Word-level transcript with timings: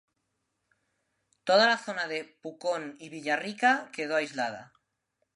Toda 1.49 1.67
la 1.71 1.77
zona 1.77 2.07
de 2.07 2.23
Pucón 2.25 2.95
y 2.97 3.09
Villarrica 3.09 3.91
quedó 3.93 4.15
aislada. 4.15 4.73